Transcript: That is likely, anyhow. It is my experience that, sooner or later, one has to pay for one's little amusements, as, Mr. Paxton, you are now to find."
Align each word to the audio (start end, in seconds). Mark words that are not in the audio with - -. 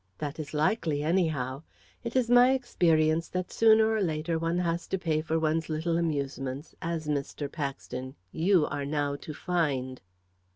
That 0.17 0.39
is 0.39 0.51
likely, 0.55 1.03
anyhow. 1.03 1.61
It 2.03 2.15
is 2.15 2.27
my 2.27 2.53
experience 2.53 3.27
that, 3.27 3.51
sooner 3.51 3.87
or 3.87 4.01
later, 4.01 4.39
one 4.39 4.57
has 4.57 4.87
to 4.87 4.97
pay 4.97 5.21
for 5.21 5.37
one's 5.37 5.69
little 5.69 5.95
amusements, 5.95 6.73
as, 6.81 7.07
Mr. 7.07 7.51
Paxton, 7.51 8.15
you 8.31 8.65
are 8.65 8.83
now 8.83 9.15
to 9.17 9.31
find." 9.35 10.01